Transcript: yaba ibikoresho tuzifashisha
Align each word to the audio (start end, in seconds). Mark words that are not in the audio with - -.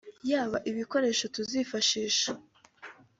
yaba 0.31 0.57
ibikoresho 0.71 1.25
tuzifashisha 1.35 2.29